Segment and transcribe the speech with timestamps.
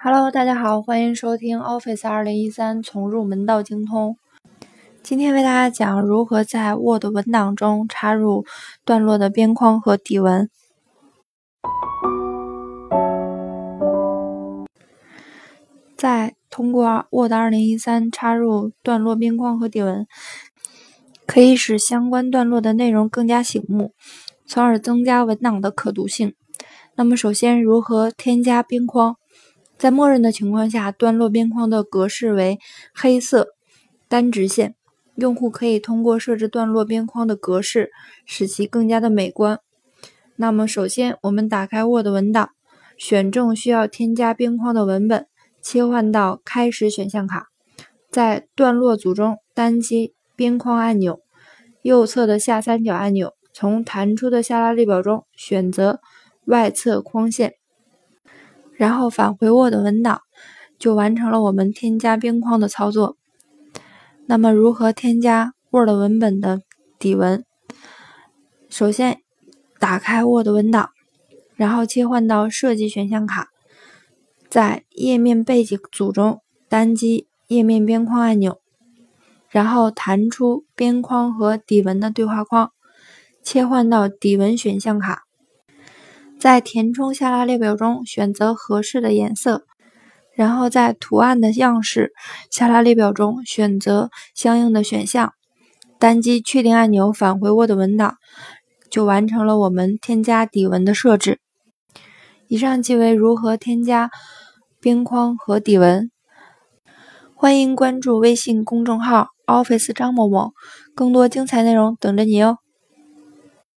[0.00, 4.16] Hello，大家好，欢迎收听 Office 二零一三从入门到精通。
[5.02, 8.46] 今天为大家讲如何在 Word 文档中插入
[8.84, 10.48] 段落的边框和底纹。
[15.96, 20.06] 在通过 Word 二零一三插入段落边框和底纹，
[21.26, 23.92] 可以使相关段落的内容更加醒目，
[24.46, 26.34] 从而增加文档的可读性。
[26.94, 29.16] 那么，首先如何添加边框？
[29.78, 32.58] 在默认的情况下，段落边框的格式为
[32.92, 33.54] 黑色
[34.08, 34.74] 单直线。
[35.14, 37.90] 用户可以通过设置段落边框的格式，
[38.24, 39.58] 使其更加的美观。
[40.36, 42.50] 那么，首先我们打开 Word 文档，
[42.96, 45.26] 选中需要添加边框的文本，
[45.60, 47.48] 切换到开始选项卡，
[48.10, 51.20] 在段落组中单击边框按钮，
[51.82, 56.00] 右侧的下三角按钮，从弹出的下拉列表中选择
[56.44, 57.54] 外侧框线。
[58.78, 60.20] 然后返回 Word 文档，
[60.78, 63.16] 就完成了我们添加边框的操作。
[64.26, 66.62] 那么，如何添加 Word 文本的
[66.96, 67.44] 底纹？
[68.68, 69.20] 首先，
[69.80, 70.90] 打开 Word 文档，
[71.56, 73.48] 然后切换到设计选项卡，
[74.48, 78.60] 在页面背景组中单击页面边框按钮，
[79.48, 82.70] 然后弹出边框和底纹的对话框，
[83.42, 85.24] 切换到底纹选项卡。
[86.38, 89.64] 在填充下拉列表中选择合适的颜色，
[90.32, 92.12] 然后在图案的样式
[92.48, 95.32] 下拉列表中选择相应的选项，
[95.98, 98.14] 单击确定按钮返回 Word 文档，
[98.88, 101.40] 就完成了我们添加底纹的设置。
[102.46, 104.10] 以上即为如何添加
[104.80, 106.10] 边框和底纹。
[107.34, 110.52] 欢迎关注微信公众号 Office 张某某，
[110.94, 112.58] 更多精彩内容等着你哦。